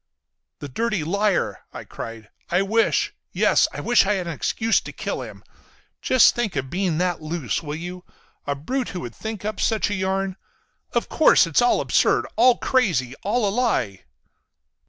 "The 0.57 0.67
dirty 0.67 1.03
liar!" 1.03 1.59
I 1.71 1.83
cried. 1.83 2.31
"I 2.49 2.63
wish—yes—I 2.63 3.81
wish 3.81 4.07
I 4.07 4.13
had 4.15 4.25
an 4.25 4.33
excuse 4.33 4.81
to 4.81 4.91
kill 4.91 5.21
him. 5.21 5.43
Just 6.01 6.33
think 6.33 6.55
of 6.55 6.65
that 6.65 6.71
being 6.71 6.97
loose, 6.97 7.61
will 7.61 7.75
you? 7.75 8.03
A 8.47 8.55
brute 8.55 8.89
who 8.97 9.01
would 9.01 9.13
think 9.13 9.45
up 9.45 9.59
such 9.59 9.91
a 9.91 9.95
yarn! 9.95 10.37
Of 10.93 11.07
course 11.07 11.45
it's 11.45 11.61
all 11.61 11.81
absurd. 11.81 12.25
All 12.35 12.57
crazy. 12.57 13.13
All 13.21 13.47
a 13.47 13.53
lie." 13.53 14.05